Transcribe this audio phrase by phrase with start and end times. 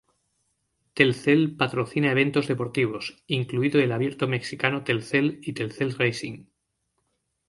[0.95, 6.45] Telcel patrocina eventos deportivos, incluido el Abierto Mexicano Telcel y Telcel Racing.